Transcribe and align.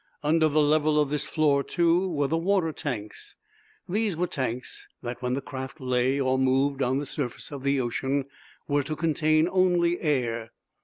Under 0.23 0.47
the 0.49 0.63
level 0.63 0.99
of 0.99 1.11
this 1.11 1.27
floor, 1.27 1.63
too, 1.63 2.09
were 2.09 2.25
the 2.27 2.35
"water 2.35 2.71
tanks." 2.71 3.35
These 3.87 4.17
were 4.17 4.25
tanks 4.25 4.87
that, 5.03 5.21
when 5.21 5.35
the 5.35 5.41
craft 5.41 5.79
lay 5.79 6.19
or 6.19 6.39
moved 6.39 6.81
on 6.81 6.97
the 6.97 7.05
surface 7.05 7.51
of 7.51 7.61
the 7.61 7.79
ocean, 7.79 8.25
were 8.67 8.81
to 8.81 8.95
contain 8.95 9.47
only 9.47 10.01
air. 10.01 10.53